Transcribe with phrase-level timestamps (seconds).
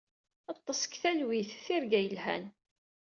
[0.57, 1.51] Ḍḍes deg talwit.
[1.65, 2.45] Tirga yelhan.